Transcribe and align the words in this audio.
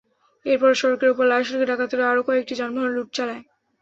এরপরও 0.45 0.79
সড়কের 0.81 1.11
ওপর 1.13 1.25
লাশ 1.31 1.45
রেখে 1.51 1.69
ডাকাতেরা 1.71 2.03
আরও 2.11 2.21
কয়েকটি 2.27 2.53
যানবাহনে 2.59 2.91
লুট 2.93 3.09
চালায়। 3.17 3.43